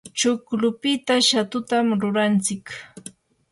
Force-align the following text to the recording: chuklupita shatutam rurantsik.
chuklupita 0.19 1.15
shatutam 1.27 1.85
rurantsik. 2.01 2.65